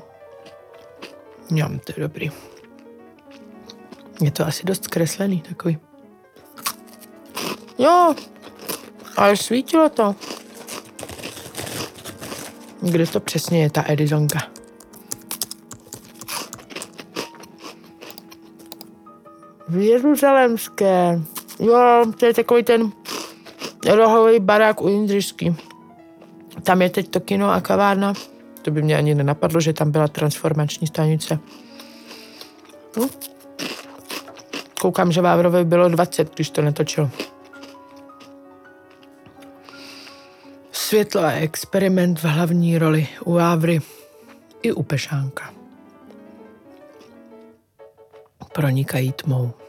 Jo, 1.50 1.68
to 1.84 1.92
je 1.96 2.02
dobrý. 2.02 2.30
Je 4.22 4.30
to 4.30 4.46
asi 4.46 4.66
dost 4.66 4.84
zkreslený 4.84 5.40
takový. 5.40 5.78
Jo, 7.78 8.14
ale 9.16 9.36
svítilo 9.36 9.88
to. 9.88 10.14
Kde 12.80 13.06
to 13.06 13.20
přesně 13.20 13.62
je 13.62 13.70
ta 13.70 13.84
Edisonka? 13.86 14.59
V 19.70 19.76
Jeruzalemské. 19.76 21.20
Jo, 21.60 22.04
to 22.18 22.26
je 22.26 22.34
takový 22.34 22.62
ten 22.62 22.92
rohový 23.96 24.40
barák 24.40 24.82
u 24.82 24.88
Jindřišky. 24.88 25.54
Tam 26.62 26.82
je 26.82 26.90
teď 26.90 27.08
to 27.08 27.20
kino 27.20 27.50
a 27.50 27.60
kavárna. 27.60 28.14
To 28.62 28.70
by 28.70 28.82
mě 28.82 28.96
ani 28.96 29.14
nenapadlo, 29.14 29.60
že 29.60 29.72
tam 29.72 29.90
byla 29.90 30.08
transformační 30.08 30.86
stanice. 30.86 31.38
Hm? 32.96 33.08
Koukám, 34.80 35.12
že 35.12 35.20
Vávrovi 35.20 35.64
bylo 35.64 35.88
20, 35.88 36.34
když 36.34 36.50
to 36.50 36.62
netočil. 36.62 37.10
Světlo 40.72 41.20
a 41.20 41.30
experiment 41.30 42.18
v 42.18 42.24
hlavní 42.24 42.78
roli 42.78 43.08
u 43.24 43.32
Vávry 43.32 43.80
i 44.62 44.72
u 44.72 44.82
Pešánka. 44.82 45.54
Pronikají 48.52 49.12
tmou. 49.12 49.59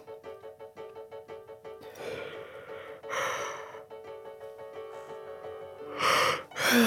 Tma 6.71 6.79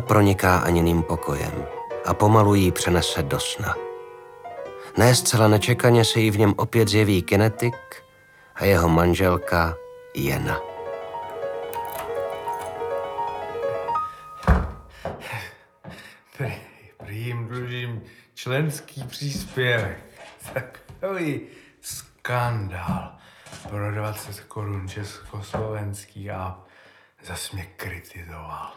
proniká 0.00 0.58
Aniným 0.58 1.02
pokojem 1.02 1.66
a 2.04 2.14
pomalu 2.14 2.54
jí 2.54 2.72
přenese 2.72 3.22
do 3.22 3.40
sna. 3.40 3.74
Ne 4.96 5.14
zcela 5.14 5.48
nečekaně 5.48 6.04
se 6.04 6.20
jí 6.20 6.30
v 6.30 6.38
něm 6.38 6.54
opět 6.56 6.88
zjeví 6.88 7.22
kinetik 7.22 8.02
a 8.54 8.64
jeho 8.64 8.88
manželka 8.88 9.74
Jena. 10.14 10.69
Členský 18.60 19.02
příspěvek. 19.02 19.98
Takový 20.52 21.40
skandál. 21.80 23.12
Pro 23.68 23.92
20 23.92 24.40
korun 24.40 24.88
československý 24.88 26.30
a 26.30 26.58
zas 27.24 27.52
mě 27.52 27.66
kritizoval, 27.76 28.72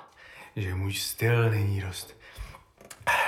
že 0.55 0.75
můj 0.75 0.93
styl 0.93 1.49
není 1.49 1.81
dost, 1.81 2.17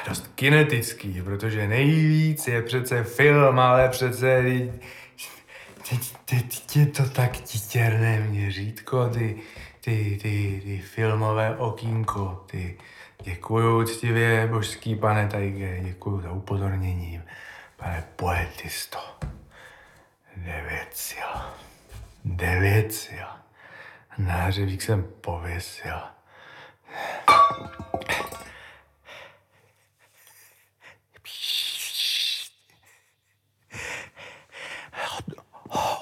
dost 0.07 0.31
kinetický, 0.35 1.21
protože 1.21 1.67
nejvíc 1.67 2.47
je 2.47 2.61
přece 2.61 3.03
film, 3.03 3.59
ale 3.59 3.89
přece 3.89 4.43
teď, 5.89 6.15
teď 6.25 6.75
je 6.75 6.85
to 6.85 7.09
tak 7.09 7.37
titěrné 7.37 8.19
měřítko, 8.19 9.09
ty, 9.09 9.35
ty, 9.81 10.19
ty, 10.21 10.61
ty 10.63 10.83
filmové 10.93 11.55
okýnko, 11.57 12.43
ty. 12.45 12.77
Děkuju 13.21 13.81
úctivě, 13.81 14.47
božský 14.47 14.95
pane 14.95 15.27
Tajge, 15.27 15.79
děkuju 15.81 16.21
za 16.21 16.31
upozornění, 16.31 17.21
pane 17.75 18.03
poetisto. 18.15 18.99
Devět 20.37 20.89
sil. 21.07 21.31
Devět 22.25 22.93
sil. 23.03 23.27
Na 24.17 24.47
jsem 24.47 25.03
pověsil. 25.21 25.99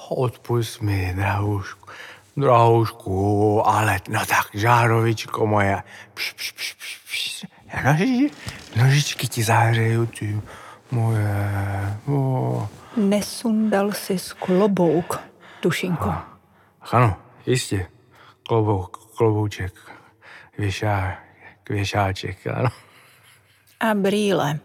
Odpust 0.08 0.80
mi, 0.80 1.12
drahoušku, 1.16 1.88
drahoušku, 2.36 3.62
ale 3.66 4.00
no 4.08 4.26
tak, 4.26 4.46
žárovičko 4.54 5.46
moje, 5.46 5.82
pš, 6.14 6.32
pš, 6.32 6.52
pš. 6.52 6.83
Noži, 7.82 8.30
nožičky 8.76 9.28
ti 9.28 9.42
zahřeju, 9.42 10.06
ty 10.06 10.40
moje, 10.90 11.98
o, 12.06 12.68
Nesundal 12.96 13.92
si 13.92 14.16
klobouk, 14.38 15.20
Dušinko. 15.62 16.14
Ano, 16.92 17.16
jistě. 17.46 17.86
Klobouk, 18.48 19.16
klobouček, 19.16 19.74
věšá, 20.58 21.16
věšáček, 21.68 22.46
ano. 22.46 22.68
A 23.80 23.94
brýle. 23.94 24.58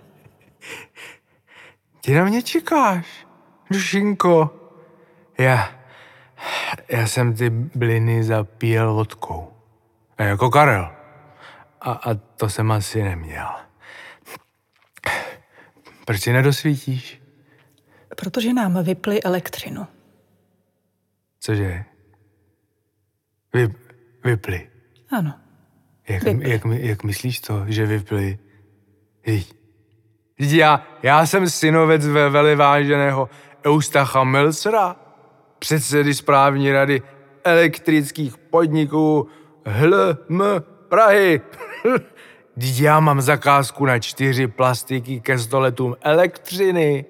Ty 2.01 2.13
na 2.13 2.24
mě 2.24 2.42
čekáš, 2.42 3.06
Dušinko. 3.72 4.50
Já, 5.38 5.70
já 6.89 7.08
jsem 7.08 7.34
ty 7.34 7.50
bliny 7.50 8.24
zapíjel 8.24 8.94
vodkou. 8.94 9.54
A 10.18 10.24
jako 10.24 10.50
Karel. 10.50 10.99
A, 11.81 11.91
a 11.91 12.13
to 12.13 12.50
jsem 12.50 12.71
asi 12.71 13.03
neměl. 13.03 13.48
Proč 16.05 16.21
si 16.21 16.33
nedosvítíš? 16.33 17.21
Protože 18.15 18.53
nám 18.53 18.83
vypli 18.83 19.24
elektřinu. 19.24 19.88
Cože? 21.39 21.86
Vy, 23.53 23.74
vypli. 24.24 24.69
Ano. 25.17 25.33
Jak, 26.09 26.24
Vypli. 26.24 26.50
jak, 26.50 26.62
jak 26.65 27.03
myslíš 27.03 27.39
to, 27.39 27.63
že 27.67 27.86
vypli? 27.86 28.39
Vždyť- 29.24 29.55
vždyť 30.38 30.51
Já, 30.51 30.88
já 31.03 31.25
jsem 31.25 31.50
synovec 31.50 32.07
ve 32.07 32.29
veliváženého 32.29 33.29
Eustacha 33.65 34.24
Melcera, 34.24 34.95
předsedy 35.59 36.13
správní 36.13 36.71
rady 36.71 37.01
elektrických 37.43 38.38
podniků 38.38 39.27
HLM 39.65 40.41
Prahy. 40.89 41.41
Vždyť 42.55 42.79
já 42.79 43.00
mám 43.00 43.21
zakázku 43.21 43.86
na 43.86 44.00
čtyři 44.00 44.48
plastiky 44.48 45.19
ke 45.21 45.39
stoletům 45.39 45.95
elektřiny. 46.01 47.05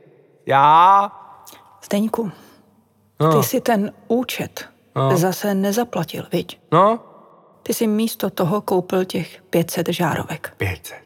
Já? 0.46 1.12
Zdeňku, 1.86 2.32
No, 3.20 3.38
ty 3.38 3.44
si 3.48 3.62
ten 3.62 3.92
účet 4.08 4.70
No. 4.96 5.18
zase 5.18 5.54
nezaplatil, 5.54 6.28
viď? 6.32 6.60
no, 6.72 7.00
Ty 7.64 7.74
si 7.74 7.88
místo 7.88 8.30
toho 8.30 8.62
koupil 8.62 9.06
těch 9.06 9.42
500 9.50 9.88
žárovek. 9.90 10.54
500. 10.58 10.98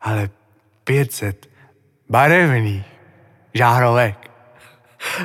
Ale 0.00 0.30
500 0.84 1.46
barevných 2.08 2.86
žárovek. 3.54 4.30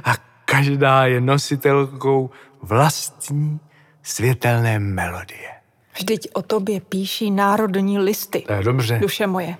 A 0.03 0.11
každá 0.45 1.05
je 1.05 1.21
nositelkou 1.21 2.29
vlastní 2.61 3.59
světelné 4.03 4.79
melodie. 4.79 5.49
Vždyť 5.95 6.27
o 6.33 6.41
tobě 6.41 6.81
píší 6.81 7.31
národní 7.31 7.99
listy. 7.99 8.43
To 8.47 8.53
je 8.53 8.63
dobře. 8.63 8.99
Duše 8.99 9.27
moje. 9.27 9.55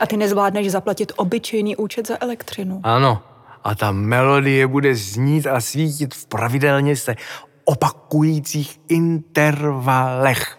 A 0.00 0.06
ty 0.06 0.16
nezvládneš 0.16 0.70
zaplatit 0.70 1.12
obyčejný 1.16 1.76
účet 1.76 2.06
za 2.06 2.16
elektřinu. 2.20 2.80
Ano. 2.82 3.22
A 3.64 3.74
ta 3.74 3.92
melodie 3.92 4.66
bude 4.66 4.94
znít 4.94 5.46
a 5.46 5.60
svítit 5.60 6.14
v 6.14 6.26
pravidelně 6.26 6.96
se 6.96 7.16
opakujících 7.64 8.80
intervalech. 8.88 10.58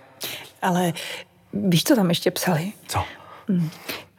Ale 0.62 0.94
víš, 1.54 1.84
co 1.84 1.96
tam 1.96 2.10
ještě 2.10 2.32
psali? 2.32 2.72
Co? 2.88 3.04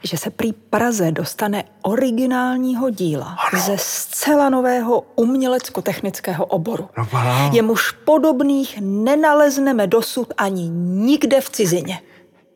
Že 0.06 0.18
se 0.18 0.30
prý 0.30 0.52
Praze 0.52 1.12
dostane 1.12 1.64
originálního 1.82 2.90
díla 2.90 3.36
ze 3.64 3.78
zcela 3.78 4.48
nového 4.48 5.06
umělecko-technického 5.16 6.44
oboru. 6.46 6.88
No, 6.98 7.08
ano. 7.12 7.50
Jemuž 7.52 7.90
podobných 7.90 8.78
nenalezneme 8.80 9.86
dosud 9.86 10.32
ani 10.36 10.68
nikde 10.68 11.40
v 11.40 11.50
cizině. 11.50 12.00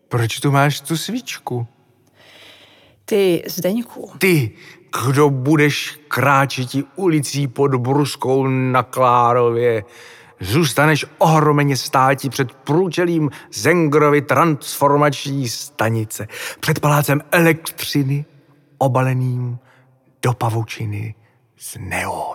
Proč 0.08 0.40
tu 0.40 0.50
máš 0.50 0.80
tu 0.80 0.96
svíčku? 0.96 1.66
Ty, 3.04 3.42
Zdeňku, 3.46 4.10
Ty, 4.18 4.50
kdo 5.06 5.30
budeš 5.30 6.00
kráčet 6.08 6.68
ulicí 6.96 7.48
pod 7.48 7.74
Bruskou 7.74 8.46
na 8.46 8.82
Klárově, 8.82 9.84
zůstaneš 10.40 11.06
ohromeně 11.18 11.76
státi 11.76 12.30
před 12.30 12.52
průčelím 12.52 13.30
Zengrovy 13.52 14.22
transformační 14.22 15.48
stanice, 15.48 16.28
před 16.60 16.80
palácem 16.80 17.20
elektřiny, 17.32 18.24
obaleným 18.78 19.58
do 20.22 20.32
pavučiny 20.32 21.14
z 21.58 21.76
neonu. 21.80 22.34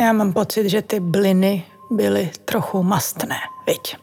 já 0.00 0.12
mám 0.12 0.32
pocit, 0.32 0.68
že 0.68 0.82
ty 0.82 1.00
bliny 1.00 1.64
byly 1.90 2.30
trochu 2.44 2.82
mastné, 2.82 3.36
viď? 3.66 3.96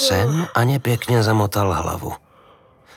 Sen 0.00 0.48
Aně 0.54 0.78
pěkně 0.78 1.22
zamotal 1.22 1.72
hlavu. 1.72 2.12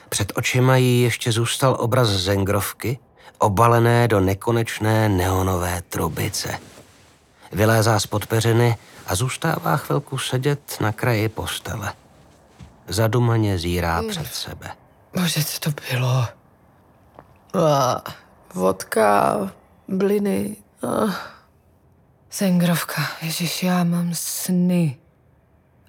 Před 0.08 0.32
očima 0.36 0.76
jí 0.76 1.02
ještě 1.02 1.32
zůstal 1.32 1.76
obraz 1.80 2.08
zengrovky, 2.08 2.98
obalené 3.38 4.08
do 4.08 4.20
nekonečné 4.20 5.08
neonové 5.08 5.82
trubice. 5.88 6.58
Vylézá 7.52 8.00
z 8.00 8.06
peřiny 8.06 8.76
a 9.06 9.14
zůstává 9.14 9.76
chvilku 9.76 10.18
sedět 10.18 10.76
na 10.80 10.92
kraji 10.92 11.28
postele. 11.28 11.92
Zadumaně 12.88 13.58
zírá 13.58 14.02
před 14.08 14.34
sebe. 14.34 14.70
Bože, 15.14 15.44
co 15.44 15.60
to 15.60 15.70
bylo? 15.90 16.26
A, 17.66 18.02
vodka, 18.54 19.36
bliny. 19.88 20.56
A. 20.82 21.16
Zengrovka, 22.32 23.02
ježiš, 23.22 23.62
já 23.62 23.84
mám 23.84 24.10
sny. 24.14 24.98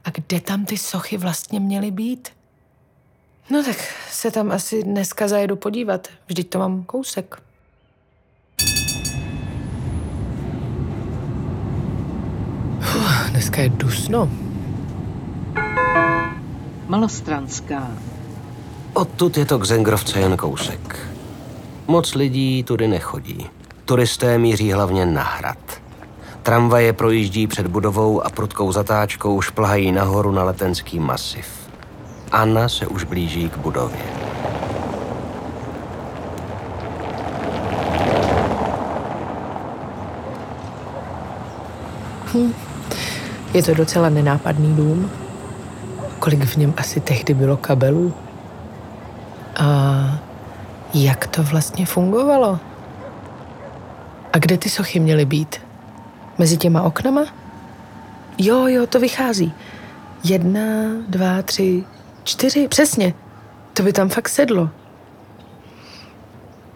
A 0.05 0.09
kde 0.09 0.39
tam 0.39 0.65
ty 0.65 0.77
sochy 0.77 1.17
vlastně 1.17 1.59
měly 1.59 1.91
být? 1.91 2.29
No 3.49 3.63
tak 3.63 3.77
se 4.11 4.31
tam 4.31 4.51
asi 4.51 4.83
dneska 4.83 5.27
zajedu 5.27 5.55
podívat. 5.55 6.07
Vždyť 6.27 6.49
to 6.49 6.59
mám 6.59 6.83
kousek. 6.83 7.41
Uf, 12.79 13.29
dneska 13.29 13.61
je 13.61 13.69
dusno. 13.69 14.29
Malostranská. 16.87 17.91
Odtud 18.93 19.37
je 19.37 19.45
to 19.45 19.59
k 19.59 19.65
Zengrovce 19.65 20.19
jen 20.19 20.37
kousek. 20.37 20.99
Moc 21.87 22.15
lidí 22.15 22.63
tudy 22.63 22.87
nechodí. 22.87 23.49
Turisté 23.85 24.37
míří 24.37 24.71
hlavně 24.71 25.05
na 25.05 25.23
hrad. 25.23 25.84
Tramvaje 26.45 26.93
projíždí 26.93 27.47
před 27.47 27.67
budovou 27.67 28.25
a 28.25 28.29
prudkou 28.29 28.71
zatáčkou 28.71 29.41
šplhají 29.41 29.91
nahoru 29.91 30.31
na 30.31 30.43
letenský 30.43 30.99
masiv. 30.99 31.47
Anna 32.31 32.69
se 32.69 32.87
už 32.87 33.03
blíží 33.03 33.49
k 33.49 33.57
budově. 33.57 34.01
Je 43.53 43.63
to 43.63 43.73
docela 43.73 44.09
nenápadný 44.09 44.75
dům. 44.75 45.11
Kolik 46.19 46.45
v 46.45 46.55
něm 46.55 46.73
asi 46.77 46.99
tehdy 46.99 47.33
bylo 47.33 47.57
kabelů? 47.57 48.13
A 49.55 49.65
jak 50.93 51.27
to 51.27 51.43
vlastně 51.43 51.85
fungovalo? 51.85 52.59
A 54.33 54.37
kde 54.37 54.57
ty 54.57 54.69
sochy 54.69 54.99
měly 54.99 55.25
být? 55.25 55.64
Mezi 56.37 56.57
těma 56.57 56.81
oknama? 56.81 57.25
Jo, 58.37 58.67
jo, 58.67 58.87
to 58.87 58.99
vychází. 58.99 59.53
Jedna, 60.23 60.61
dva, 61.07 61.41
tři, 61.41 61.83
čtyři, 62.23 62.67
přesně. 62.67 63.13
To 63.73 63.83
by 63.83 63.93
tam 63.93 64.09
fakt 64.09 64.29
sedlo. 64.29 64.69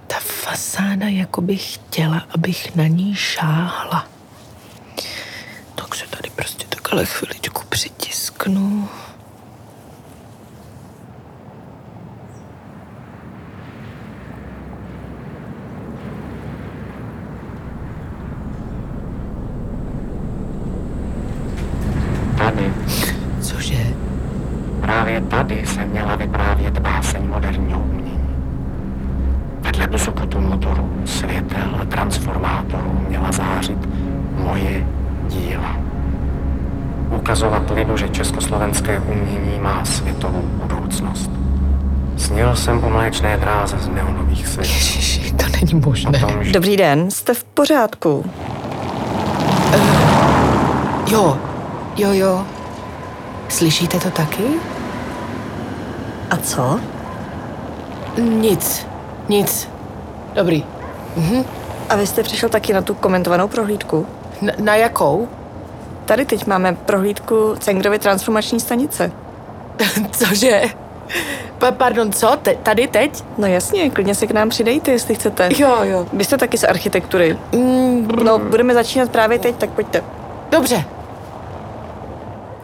Ta 0.07 0.15
fasáda 0.19 1.07
jako 1.07 1.41
by 1.41 1.57
chtěla, 1.57 2.23
abych 2.33 2.75
na 2.75 2.87
ní 2.87 3.15
šáhla. 3.15 4.07
Tak 5.75 5.95
se 5.95 6.05
tady 6.07 6.29
prostě 6.35 6.65
takhle 6.69 7.05
chviličku 7.05 7.61
přitisknu. 7.69 8.89
Tady, 22.37 22.73
Cože? 23.41 23.85
právě 24.81 25.21
tady 25.21 25.65
se 25.65 25.85
měla 25.85 26.15
vyprávět 26.15 26.79
báseň 26.79 27.27
moderního 27.27 27.79
umění. 27.79 28.19
Vedle 29.61 29.87
bzukotu 29.87 30.39
motoru, 30.41 30.89
světel 31.05 31.77
a 31.81 31.85
transformátorů 31.85 33.05
měla 33.09 33.31
zářit 33.31 33.89
moje 34.43 34.87
díla. 35.27 35.77
Ukazovat 37.15 37.71
lidu, 37.75 37.97
že 37.97 38.09
československé 38.09 38.99
umění 38.99 39.59
má 39.61 39.85
světovou 39.85 40.41
budoucnost. 40.41 41.31
Snil 42.17 42.55
jsem 42.55 42.83
o 42.83 42.89
mléčné 42.89 43.37
dráze 43.37 43.77
z 43.79 43.87
neonových 43.87 44.47
svět. 44.47 44.67
Ježiši, 44.67 45.31
to 45.31 45.45
není 45.61 45.81
možné. 45.85 46.19
Tom, 46.19 46.31
že 46.31 46.38
Dobrý 46.51 46.77
den, 46.77 47.12
jste 47.12 47.33
v 47.33 47.43
pořádku. 47.43 48.25
Jo, 51.12 51.38
Jo, 51.97 52.09
jo. 52.13 52.45
Slyšíte 53.49 53.99
to 53.99 54.12
taky? 54.12 54.43
A 56.29 56.38
co? 56.38 56.79
Nic. 58.17 58.88
Nic. 59.29 59.69
Dobrý. 60.33 60.63
Mhm. 61.15 61.43
A 61.89 61.95
vy 61.95 62.07
jste 62.07 62.23
přišel 62.23 62.49
taky 62.49 62.73
na 62.73 62.81
tu 62.81 62.93
komentovanou 62.93 63.47
prohlídku? 63.47 64.05
Na, 64.41 64.53
na 64.59 64.75
jakou? 64.75 65.27
Tady 66.05 66.25
teď 66.25 66.47
máme 66.47 66.73
prohlídku 66.73 67.55
Cengrovy 67.59 67.99
transformační 67.99 68.59
stanice. 68.59 69.12
Cože? 70.12 70.63
Pa, 71.57 71.71
pardon, 71.71 72.11
co? 72.11 72.37
Te, 72.41 72.55
tady 72.55 72.87
teď? 72.87 73.23
No 73.37 73.47
jasně, 73.47 73.89
klidně 73.89 74.15
se 74.15 74.27
k 74.27 74.31
nám 74.31 74.49
přidejte, 74.49 74.91
jestli 74.91 75.15
chcete. 75.15 75.49
Jo, 75.57 75.77
jo. 75.81 76.07
Vy 76.13 76.23
jste 76.23 76.37
taky 76.37 76.57
z 76.57 76.63
architektury. 76.63 77.37
Mm, 77.51 78.07
No, 78.23 78.39
budeme 78.39 78.73
začínat 78.73 79.11
právě 79.11 79.39
teď, 79.39 79.55
tak 79.55 79.69
pojďte. 79.69 80.03
Dobře. 80.51 80.85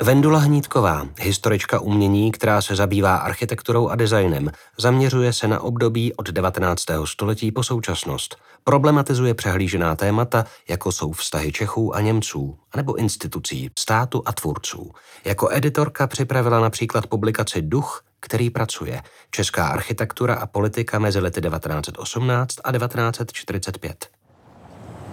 Vendula 0.02 0.40
Hnídková, 0.40 1.08
historička 1.22 1.80
umění, 1.80 2.32
která 2.32 2.62
se 2.62 2.76
zabývá 2.76 3.16
architekturou 3.16 3.88
a 3.90 3.96
designem, 3.96 4.52
zaměřuje 4.78 5.34
se 5.34 5.48
na 5.48 5.60
období 5.60 6.14
od 6.14 6.30
19. 6.30 6.84
století 7.06 7.52
po 7.52 7.64
současnost. 7.64 8.36
Problematizuje 8.64 9.34
přehlížená 9.34 9.96
témata, 9.96 10.46
jako 10.70 10.92
jsou 10.92 11.12
vztahy 11.12 11.52
Čechů 11.52 11.96
a 11.96 12.02
Němců, 12.02 12.58
nebo 12.76 12.96
institucí, 12.96 13.70
státu 13.80 14.24
a 14.26 14.32
tvůrců. 14.34 14.92
Jako 15.26 15.50
editorka 15.52 16.08
připravila 16.08 16.60
například 16.60 17.08
publikaci 17.08 17.62
Duch, 17.62 18.04
který 18.26 18.50
pracuje, 18.50 19.02
Česká 19.32 19.68
architektura 19.68 20.36
a 20.36 20.46
politika 20.46 21.00
mezi 21.00 21.20
lety 21.20 21.42
1918 21.42 22.56
a 22.64 22.72
1945. 22.72 24.08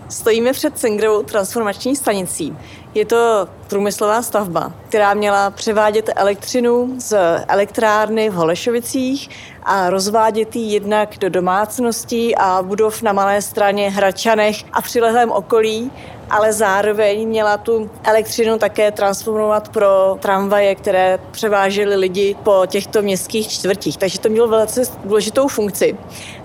Stojíme 0.09 0.53
před 0.53 0.79
Cengrovou 0.79 1.23
transformační 1.23 1.97
stanicí. 1.97 2.57
Je 2.95 3.05
to 3.05 3.49
průmyslová 3.69 4.23
stavba, 4.23 4.73
která 4.89 5.15
měla 5.15 5.51
převádět 5.51 6.11
elektřinu 6.17 6.95
z 7.01 7.17
elektrárny 7.49 8.31
v 8.31 8.35
Holešovicích 8.35 9.31
a 9.63 9.91
rozvádět 9.91 10.57
ji 10.57 10.73
jednak 10.73 11.19
do 11.19 11.29
domácností 11.29 12.37
a 12.37 12.63
budov 12.63 13.03
na 13.03 13.13
Malé 13.13 13.43
straně 13.43 13.91
Hračanech 13.91 14.57
a 14.73 14.83
přilehlém 14.83 15.31
okolí, 15.31 15.91
ale 16.33 16.53
zároveň 16.53 17.29
měla 17.29 17.57
tu 17.57 17.91
elektřinu 18.05 18.59
také 18.59 18.93
transformovat 18.93 19.69
pro 19.69 20.17
tramvaje, 20.21 20.75
které 20.75 21.19
převážely 21.31 21.97
lidi 21.97 22.37
po 22.43 22.63
těchto 22.67 23.03
městských 23.03 23.49
čtvrtích. 23.49 23.97
Takže 23.97 24.21
to 24.21 24.29
mělo 24.29 24.49
velice 24.49 24.83
důležitou 25.05 25.49
funkci. 25.49 25.97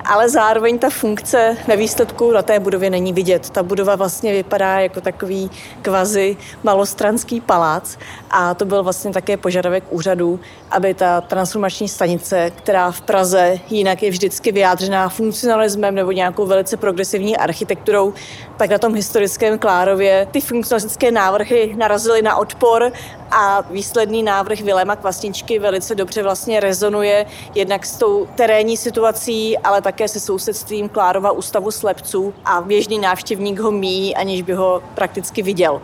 Ale 0.06 0.30
zároveň 0.30 0.80
ta 0.80 0.90
funkce 0.90 1.58
ve 1.68 1.78
výsledku 1.78 2.32
na 2.32 2.42
té 2.42 2.60
budově 2.60 2.90
není 2.90 3.14
vidět. 3.14 3.50
Ta 3.50 3.64
budova 3.64 3.96
vlastně 3.96 4.34
vypadá 4.34 4.80
jako 4.80 5.02
takový 5.02 5.52
kvazi 5.82 6.38
malostranský 6.64 7.42
palác 7.42 7.98
a 8.32 8.54
to 8.54 8.66
byl 8.66 8.84
vlastně 8.84 9.12
také 9.12 9.38
požadavek 9.38 9.84
úřadu, 9.90 10.40
aby 10.72 10.94
ta 10.94 11.22
transformační 11.22 11.88
stanice, 11.88 12.52
která 12.56 12.92
v 12.92 13.02
Praze 13.02 13.60
jinak 13.70 14.04
je 14.04 14.10
vždycky 14.10 14.52
vyjádřená 14.52 15.10
funkcionalismem 15.10 15.96
nebo 15.96 16.12
nějakou 16.12 16.46
velice 16.46 16.78
progresivní 16.78 17.38
architekturou, 17.38 18.14
tak 18.58 18.70
na 18.70 18.78
tom 18.78 18.96
historickém 18.96 19.60
Klárově 19.78 20.28
ty 20.32 20.42
funkcionalistické 20.42 21.12
návrhy 21.12 21.76
narazily 21.78 22.22
na 22.22 22.36
odpor 22.36 22.92
a 23.32 23.62
výsledný 23.62 24.24
návrh 24.24 24.62
Viléma 24.62 24.96
Kvasničky 24.96 25.60
velice 25.60 25.96
dobře 25.96 26.24
vlastně 26.24 26.60
rezonuje 26.60 27.26
jednak 27.56 27.86
s 27.86 27.98
tou 27.98 28.28
terénní 28.36 28.78
situací, 28.78 29.58
ale 29.58 29.82
také 29.82 30.08
se 30.08 30.20
sousedstvím 30.20 30.90
Klárova 30.90 31.32
ústavu 31.32 31.72
slepců 31.72 32.34
a 32.46 32.62
běžný 32.62 33.00
návštěvník 33.00 33.60
ho 33.60 33.72
míjí, 33.72 34.16
aniž 34.16 34.42
by 34.42 34.54
ho 34.54 34.84
prakticky 34.96 35.42
viděl. 35.42 35.82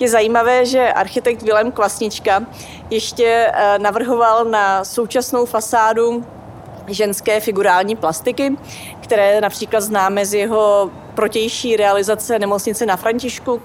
Je 0.00 0.08
zajímavé, 0.08 0.66
že 0.66 0.92
architekt 0.92 1.42
Vilém 1.42 1.72
Kvasnička 1.72 2.42
ještě 2.90 3.52
eh, 3.52 3.78
navrhoval 3.78 4.44
na 4.44 4.84
současnou 4.84 5.46
fasádu 5.46 6.24
ženské 6.88 7.40
figurální 7.40 7.96
plastiky, 7.96 8.56
které 9.00 9.40
například 9.40 9.80
známe 9.80 10.26
z 10.26 10.34
jeho 10.34 10.90
protější 11.14 11.76
realizace 11.76 12.38
nemocnice 12.38 12.86
na 12.86 12.96
Františku, 12.96 13.62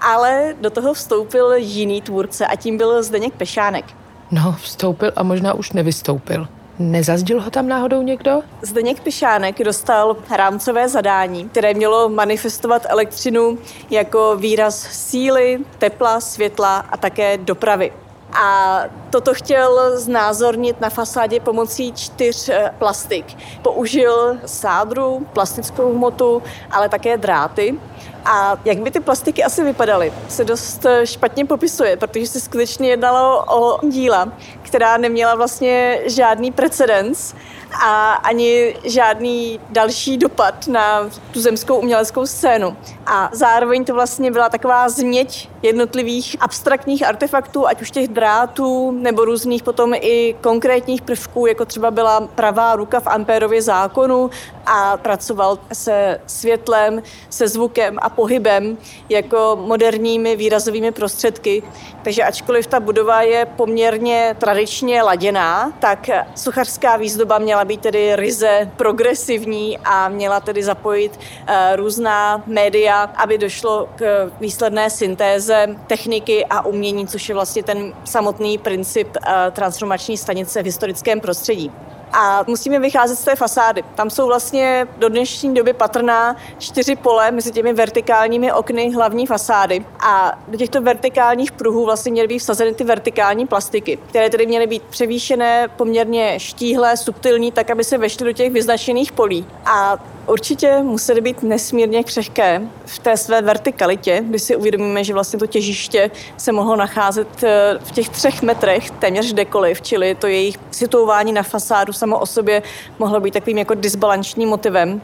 ale 0.00 0.54
do 0.60 0.70
toho 0.70 0.94
vstoupil 0.94 1.52
jiný 1.52 2.02
tvůrce 2.02 2.46
a 2.46 2.56
tím 2.56 2.76
byl 2.76 3.02
Zdeněk 3.02 3.34
Pešánek. 3.34 3.84
No, 4.30 4.56
vstoupil 4.62 5.12
a 5.16 5.22
možná 5.22 5.54
už 5.54 5.72
nevystoupil. 5.72 6.48
Nezazdil 6.78 7.40
ho 7.40 7.50
tam 7.50 7.68
náhodou 7.68 8.02
někdo? 8.02 8.42
Zdeněk 8.62 9.00
Pišánek 9.00 9.64
dostal 9.64 10.16
rámcové 10.36 10.88
zadání, 10.88 11.48
které 11.48 11.74
mělo 11.74 12.08
manifestovat 12.08 12.86
elektřinu 12.88 13.58
jako 13.90 14.36
výraz 14.36 14.88
síly, 14.90 15.58
tepla, 15.78 16.20
světla 16.20 16.76
a 16.76 16.96
také 16.96 17.38
dopravy. 17.38 17.92
A 18.38 18.82
toto 19.10 19.34
chtěl 19.34 20.00
znázornit 20.00 20.80
na 20.80 20.90
fasádě 20.90 21.40
pomocí 21.40 21.92
čtyř 21.92 22.48
eh, 22.48 22.74
plastik. 22.78 23.26
Použil 23.62 24.38
sádru, 24.46 25.26
plastickou 25.32 25.92
hmotu, 25.92 26.42
ale 26.70 26.88
také 26.88 27.16
dráty. 27.16 27.78
A 28.24 28.56
jak 28.64 28.78
by 28.78 28.90
ty 28.90 29.00
plastiky 29.00 29.44
asi 29.44 29.64
vypadaly, 29.64 30.12
se 30.28 30.44
dost 30.44 30.86
eh, 30.86 31.06
špatně 31.06 31.44
popisuje, 31.44 31.96
protože 31.96 32.26
se 32.26 32.40
skutečně 32.40 32.88
jednalo 32.88 33.44
o 33.48 33.86
díla, 33.86 34.32
která 34.62 34.96
neměla 34.96 35.34
vlastně 35.34 36.00
žádný 36.06 36.52
precedens 36.52 37.34
a 37.72 38.12
ani 38.12 38.76
žádný 38.84 39.60
další 39.70 40.16
dopad 40.16 40.66
na 40.66 41.10
tu 41.32 41.40
zemskou 41.40 41.76
uměleckou 41.76 42.26
scénu. 42.26 42.76
A 43.06 43.30
zároveň 43.32 43.84
to 43.84 43.94
vlastně 43.94 44.30
byla 44.30 44.48
taková 44.48 44.88
změť 44.88 45.48
jednotlivých 45.62 46.36
abstraktních 46.40 47.06
artefaktů, 47.06 47.66
ať 47.66 47.82
už 47.82 47.90
těch 47.90 48.08
drátů, 48.08 48.90
nebo 48.90 49.24
různých 49.24 49.62
potom 49.62 49.94
i 49.94 50.36
konkrétních 50.40 51.02
prvků, 51.02 51.46
jako 51.46 51.64
třeba 51.64 51.90
byla 51.90 52.20
pravá 52.20 52.76
ruka 52.76 53.00
v 53.00 53.06
Ampérově 53.06 53.62
zákonu 53.62 54.30
a 54.66 54.96
pracoval 54.96 55.58
se 55.72 56.20
světlem, 56.26 57.02
se 57.30 57.48
zvukem 57.48 57.98
a 58.02 58.08
pohybem 58.08 58.78
jako 59.08 59.58
moderními 59.60 60.36
výrazovými 60.36 60.92
prostředky. 60.92 61.62
Takže 62.02 62.22
ačkoliv 62.22 62.66
ta 62.66 62.80
budova 62.80 63.22
je 63.22 63.46
poměrně 63.46 64.36
tradičně 64.38 65.02
laděná, 65.02 65.72
tak 65.78 66.10
sochařská 66.34 66.96
výzdoba 66.96 67.38
měla 67.38 67.55
být 67.64 67.80
tedy 67.80 68.16
ryze 68.16 68.70
progresivní 68.76 69.78
a 69.78 70.08
měla 70.08 70.40
tedy 70.40 70.62
zapojit 70.62 71.18
uh, 71.18 71.54
různá 71.76 72.42
média, 72.46 73.02
aby 73.02 73.38
došlo 73.38 73.88
k 73.96 74.30
výsledné 74.40 74.90
syntéze 74.90 75.66
techniky 75.86 76.46
a 76.50 76.66
umění, 76.66 77.06
což 77.06 77.28
je 77.28 77.34
vlastně 77.34 77.62
ten 77.62 77.92
samotný 78.04 78.58
princip 78.58 79.08
uh, 79.16 79.32
transformační 79.52 80.16
stanice 80.16 80.62
v 80.62 80.64
historickém 80.64 81.20
prostředí. 81.20 81.72
A 82.18 82.44
musíme 82.46 82.78
vycházet 82.78 83.16
z 83.16 83.24
té 83.24 83.36
fasády. 83.36 83.84
Tam 83.94 84.10
jsou 84.10 84.26
vlastně 84.26 84.88
do 84.96 85.08
dnešní 85.08 85.54
doby 85.54 85.72
patrná 85.72 86.36
čtyři 86.58 86.96
pole 86.96 87.30
mezi 87.30 87.52
těmi 87.52 87.72
vertikálními 87.72 88.52
okny 88.52 88.92
hlavní 88.92 89.26
fasády. 89.26 89.84
A 90.00 90.38
do 90.48 90.58
těchto 90.58 90.82
vertikálních 90.82 91.52
pruhů 91.52 91.84
vlastně 91.84 92.12
měly 92.12 92.28
být 92.28 92.38
vsazeny 92.38 92.74
ty 92.74 92.84
vertikální 92.84 93.46
plastiky, 93.46 93.98
které 94.08 94.30
tedy 94.30 94.46
měly 94.46 94.66
být 94.66 94.82
převýšené, 94.82 95.68
poměrně 95.76 96.40
štíhlé, 96.40 96.96
subtilní, 96.96 97.52
tak 97.52 97.70
aby 97.70 97.84
se 97.84 97.98
vešly 97.98 98.26
do 98.26 98.32
těch 98.32 98.52
vyznačených 98.52 99.12
polí. 99.12 99.46
A 99.64 99.98
určitě 100.26 100.78
musely 100.82 101.20
být 101.20 101.42
nesmírně 101.42 102.04
křehké 102.04 102.62
v 102.86 102.98
té 102.98 103.16
své 103.16 103.42
vertikalitě, 103.42 104.22
kdy 104.28 104.38
si 104.38 104.56
uvědomíme, 104.56 105.04
že 105.04 105.14
vlastně 105.14 105.38
to 105.38 105.46
těžiště 105.46 106.10
se 106.36 106.52
mohlo 106.52 106.76
nacházet 106.76 107.44
eh, 107.44 107.78
v 107.84 107.90
těch 107.90 108.08
třech 108.08 108.42
metrech 108.42 108.90
téměř 108.90 109.32
kdekoliv, 109.32 109.82
čili 109.82 110.14
to 110.14 110.26
jejich 110.26 110.56
situování 110.70 111.32
na 111.32 111.42
fasádu 111.42 111.92
samo 111.92 112.18
o 112.18 112.26
sobě 112.26 112.62
mohlo 112.98 113.20
být 113.20 113.34
takovým 113.34 113.58
jako 113.58 113.74
disbalančním 113.74 114.48
motivem, 114.48 115.00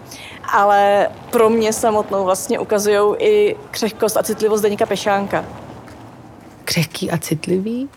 ale 0.52 1.08
pro 1.30 1.50
mě 1.50 1.72
samotnou 1.72 2.24
vlastně 2.24 2.58
ukazují 2.58 3.16
i 3.18 3.56
křehkost 3.70 4.16
a 4.16 4.22
citlivost 4.22 4.62
Deníka 4.62 4.86
Pešánka. 4.86 5.44
Křehký 6.64 7.10
a 7.10 7.18
citlivý? 7.18 7.88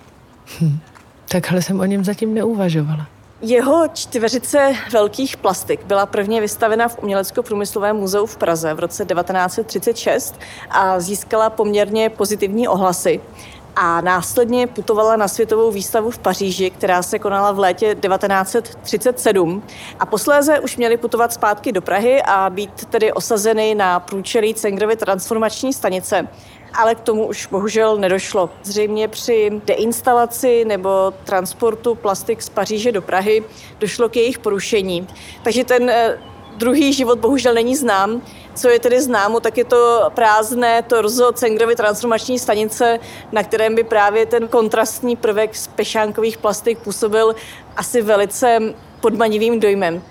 Hm. 0.61 0.79
Takhle 1.27 1.61
jsem 1.61 1.79
o 1.79 1.85
něm 1.85 2.03
zatím 2.03 2.33
neuvažovala. 2.33 3.14
Jeho 3.41 3.87
čtveřice 3.93 4.75
velkých 4.91 5.37
plastik 5.37 5.83
byla 5.85 6.05
prvně 6.05 6.41
vystavena 6.41 6.87
v 6.87 6.97
Umělecko-průmyslovém 7.03 7.95
muzeu 7.95 8.25
v 8.25 8.37
Praze 8.37 8.73
v 8.73 8.79
roce 8.79 9.05
1936 9.05 10.35
a 10.69 10.99
získala 10.99 11.49
poměrně 11.49 12.09
pozitivní 12.09 12.67
ohlasy. 12.67 13.21
A 13.75 14.01
následně 14.01 14.67
putovala 14.67 15.15
na 15.15 15.27
světovou 15.27 15.71
výstavu 15.71 16.11
v 16.11 16.17
Paříži, 16.17 16.69
která 16.69 17.03
se 17.03 17.19
konala 17.19 17.51
v 17.51 17.59
létě 17.59 17.95
1937 17.95 19.63
a 19.99 20.05
posléze 20.05 20.59
už 20.59 20.77
měly 20.77 20.97
putovat 20.97 21.33
zpátky 21.33 21.71
do 21.71 21.81
Prahy 21.81 22.21
a 22.23 22.49
být 22.49 22.85
tedy 22.85 23.13
osazeny 23.13 23.75
na 23.75 23.99
průčelí 23.99 24.53
Cengrovy 24.53 24.95
transformační 24.95 25.73
stanice 25.73 26.27
ale 26.77 26.95
k 26.95 26.99
tomu 26.99 27.27
už 27.27 27.47
bohužel 27.47 27.97
nedošlo. 27.97 28.49
Zřejmě 28.63 29.07
při 29.07 29.61
deinstalaci 29.65 30.65
nebo 30.65 31.13
transportu 31.23 31.95
plastik 31.95 32.41
z 32.41 32.49
Paříže 32.49 32.91
do 32.91 33.01
Prahy 33.01 33.43
došlo 33.79 34.09
k 34.09 34.15
jejich 34.15 34.39
porušení. 34.39 35.07
Takže 35.43 35.63
ten 35.63 35.91
druhý 36.57 36.93
život 36.93 37.19
bohužel 37.19 37.53
není 37.53 37.75
znám. 37.75 38.21
Co 38.55 38.69
je 38.69 38.79
tedy 38.79 39.01
známo, 39.01 39.39
tak 39.39 39.57
je 39.57 39.65
to 39.65 40.01
prázdné 40.13 40.83
torzo 40.83 41.31
Cengrovy 41.31 41.75
transformační 41.75 42.39
stanice, 42.39 42.99
na 43.31 43.43
kterém 43.43 43.75
by 43.75 43.83
právě 43.83 44.25
ten 44.25 44.47
kontrastní 44.47 45.15
prvek 45.15 45.55
z 45.55 45.67
pešánkových 45.67 46.37
plastik 46.37 46.79
působil 46.79 47.35
asi 47.75 48.01
velice 48.01 48.59
podmanivým 49.01 49.59
dojmem. 49.59 50.01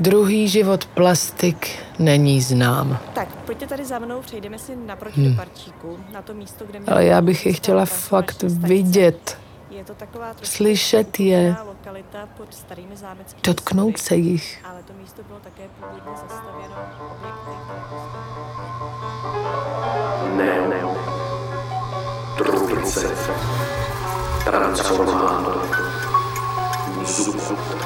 Druhý 0.00 0.48
život 0.48 0.84
plastik 0.86 1.68
není 1.98 2.40
znám. 2.40 2.98
Tak, 3.14 3.28
pojďte 3.36 3.66
tady 3.66 3.84
za 3.84 3.98
mnou, 3.98 4.20
přejdeme 4.20 4.58
si 4.58 4.76
naproti 4.76 5.20
Hmm. 5.20 5.30
do 5.30 5.36
parčíku, 5.36 5.98
na 6.12 6.22
to 6.22 6.34
místo, 6.34 6.64
kde... 6.64 6.78
Ale 6.88 7.04
já 7.04 7.20
bych 7.22 7.46
je 7.46 7.52
chtěla 7.52 7.84
fakt 7.86 8.42
vidět. 8.42 9.38
Je 9.70 9.84
to 9.84 9.94
taková 9.94 10.26
Slyšet 10.42 11.20
je. 11.20 11.56
lokalita 11.66 12.28
pod 12.36 12.54
starými 12.54 12.96
zámeckými 12.96 13.42
Dotknout 13.44 13.98
se 13.98 14.16
jich. 14.16 14.64
Ale 14.70 14.82
to 14.82 14.92
místo 15.00 15.22
bylo 15.22 15.38
také 15.38 15.62
původně 15.80 16.12
zastavěno 16.28 16.74
Ne, 20.36 20.68
ne. 20.68 20.82
Trubice. 22.38 23.08
Transformátor. 24.44 25.68
Zub. 27.04 27.85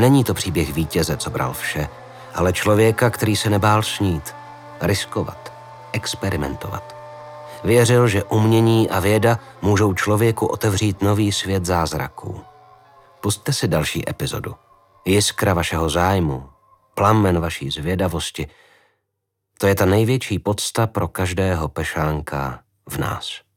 Není 0.00 0.24
to 0.24 0.34
příběh 0.34 0.72
vítěze, 0.72 1.16
co 1.16 1.30
bral 1.30 1.52
vše, 1.52 1.88
ale 2.34 2.52
člověka, 2.52 3.10
který 3.10 3.36
se 3.36 3.50
nebál 3.50 3.82
snít, 3.82 4.34
riskovat, 4.80 5.52
experimentovat. 5.92 6.96
Věřil, 7.64 8.08
že 8.08 8.24
umění 8.24 8.90
a 8.90 9.00
věda 9.00 9.38
můžou 9.62 9.94
člověku 9.94 10.46
otevřít 10.46 11.02
nový 11.02 11.32
svět 11.32 11.64
zázraků. 11.64 12.40
Pusťte 13.20 13.52
si 13.52 13.68
další 13.68 14.10
epizodu. 14.10 14.54
Jiskra 15.04 15.54
vašeho 15.54 15.90
zájmu, 15.90 16.48
plamen 16.94 17.40
vaší 17.40 17.70
zvědavosti, 17.70 18.46
to 19.58 19.66
je 19.66 19.74
ta 19.74 19.84
největší 19.84 20.38
podsta 20.38 20.86
pro 20.86 21.08
každého 21.08 21.68
pešánka 21.68 22.60
v 22.88 22.98
nás. 22.98 23.49